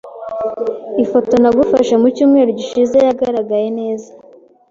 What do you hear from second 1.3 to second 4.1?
nagufashe mucyumweru gishize yagaragaye neza.